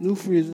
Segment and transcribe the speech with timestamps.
[0.00, 0.48] no freezer.